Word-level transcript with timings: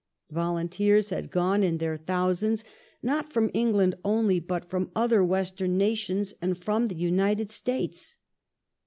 •Volunteers 0.33 1.11
had 1.11 1.29
gone 1.29 1.61
in 1.61 1.77
their 1.77 1.95
thousands 1.95 2.63
not 3.03 3.31
from 3.31 3.51
Eng 3.53 3.71
land 3.73 3.93
only, 4.03 4.39
but 4.39 4.67
from 4.67 4.89
other 4.95 5.23
Western 5.23 5.77
nations 5.77 6.33
and 6.41 6.57
from 6.57 6.87
the 6.87 6.95
United 6.97 7.51
States. 7.51 8.17